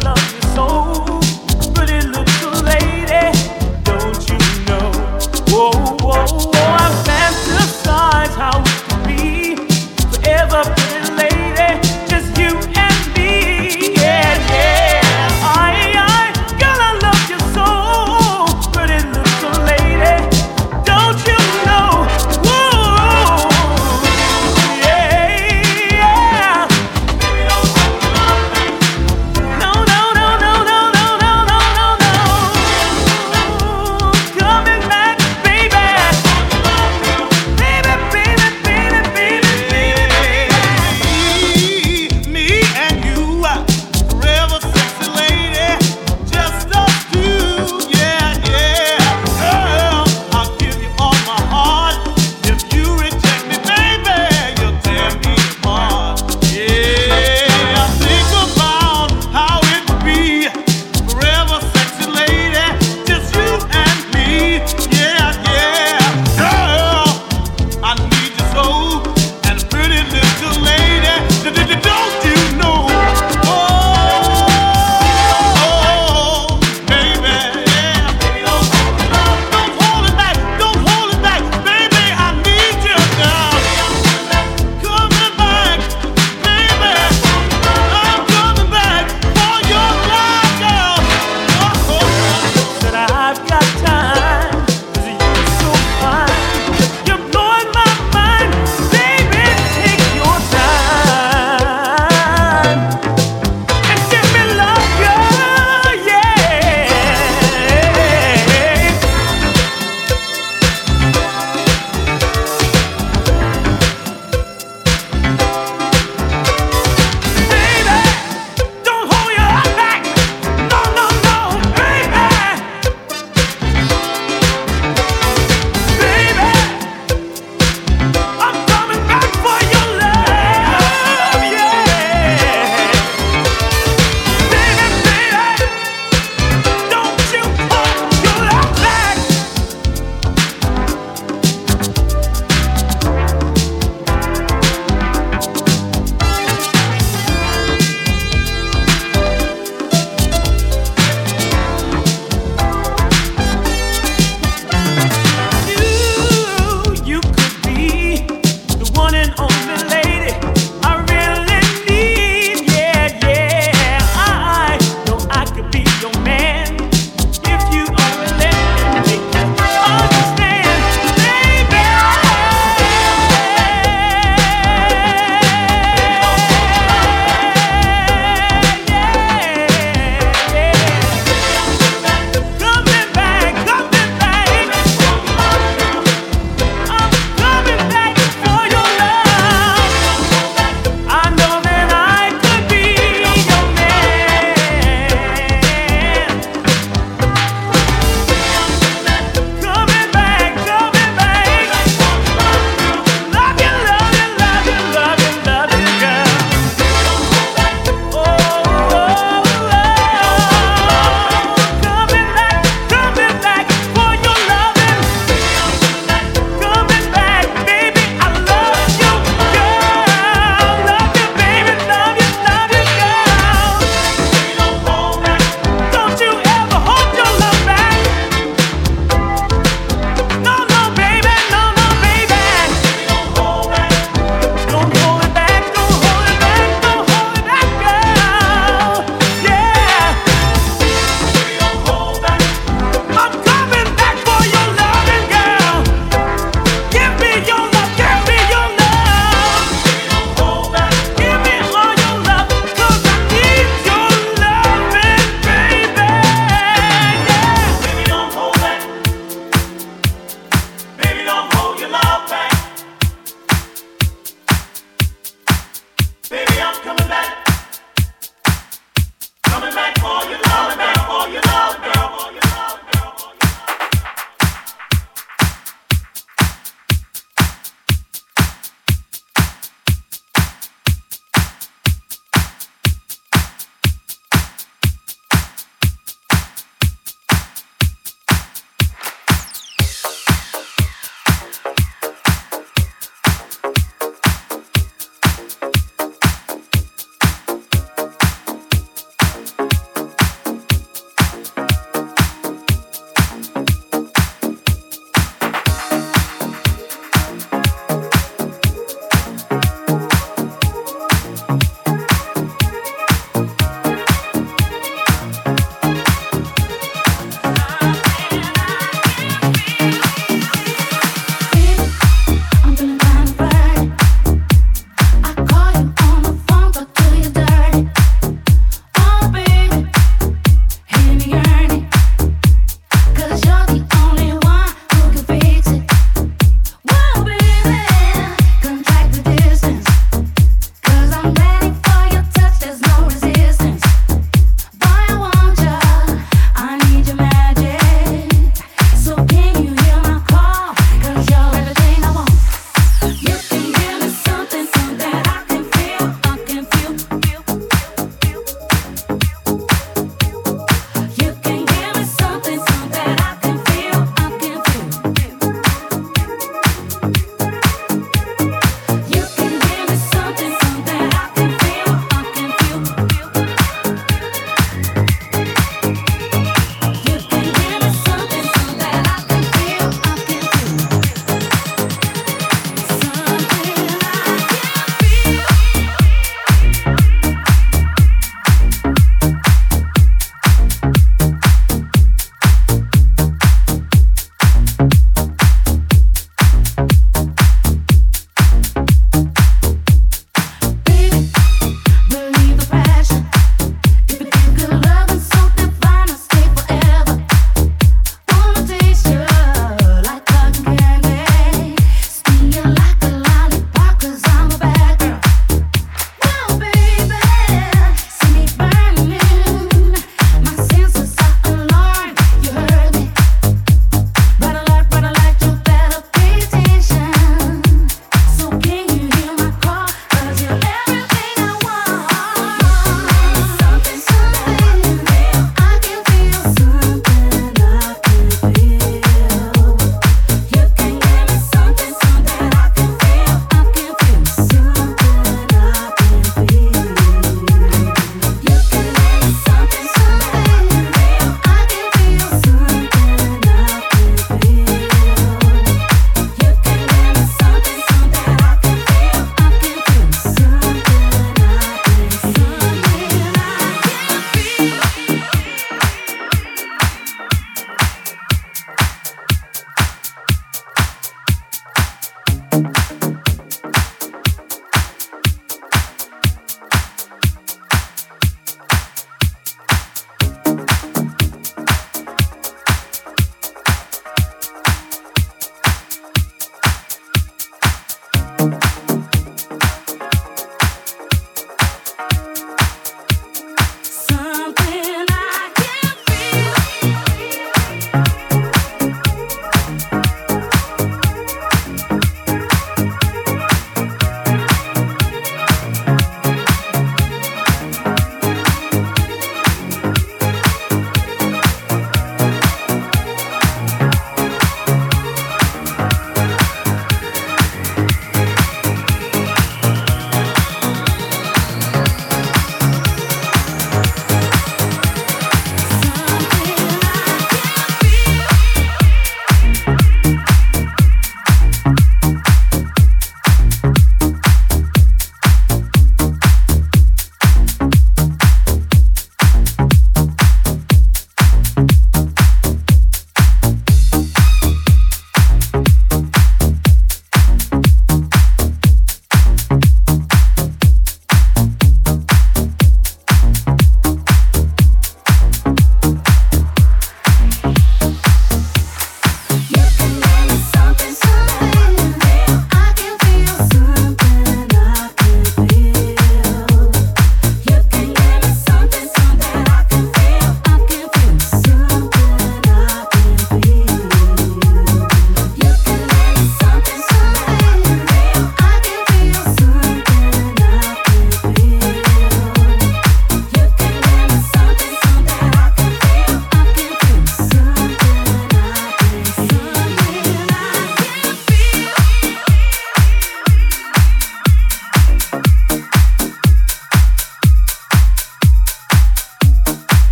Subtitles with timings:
[0.00, 0.21] love.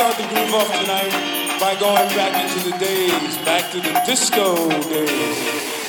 [0.00, 4.56] Start the groove off tonight by going back into the days, back to the disco
[4.88, 5.79] days.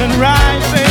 [0.00, 0.89] and rising.